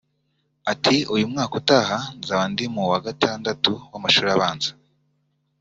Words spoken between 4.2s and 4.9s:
abanza